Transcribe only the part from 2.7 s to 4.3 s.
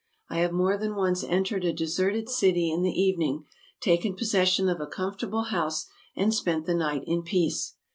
in the evening, taken